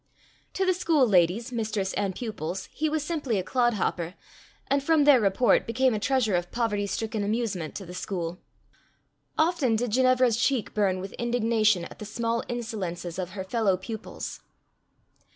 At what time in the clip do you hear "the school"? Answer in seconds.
0.65-1.07, 7.85-8.39